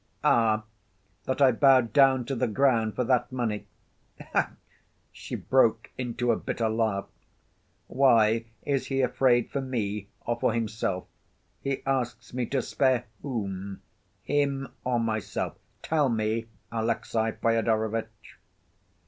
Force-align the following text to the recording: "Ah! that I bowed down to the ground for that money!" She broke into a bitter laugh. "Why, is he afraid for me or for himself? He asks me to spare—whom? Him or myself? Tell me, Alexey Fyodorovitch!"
"Ah! 0.23 0.63
that 1.25 1.43
I 1.43 1.51
bowed 1.51 1.93
down 1.93 2.25
to 2.25 2.33
the 2.35 2.47
ground 2.47 2.95
for 2.95 3.03
that 3.03 3.31
money!" 3.31 3.67
She 5.11 5.35
broke 5.35 5.91
into 5.95 6.31
a 6.31 6.35
bitter 6.35 6.69
laugh. 6.69 7.05
"Why, 7.85 8.45
is 8.63 8.87
he 8.87 9.01
afraid 9.01 9.51
for 9.51 9.61
me 9.61 10.07
or 10.21 10.39
for 10.39 10.53
himself? 10.55 11.05
He 11.61 11.85
asks 11.85 12.33
me 12.33 12.47
to 12.47 12.63
spare—whom? 12.63 13.83
Him 14.23 14.69
or 14.83 14.99
myself? 14.99 15.53
Tell 15.83 16.09
me, 16.09 16.47
Alexey 16.71 17.33
Fyodorovitch!" 17.39 18.39